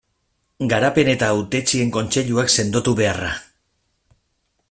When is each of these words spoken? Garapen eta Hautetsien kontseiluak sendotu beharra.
Garapen 0.71 1.11
eta 1.11 1.29
Hautetsien 1.33 1.93
kontseiluak 1.99 2.51
sendotu 2.61 2.97
beharra. 3.01 3.31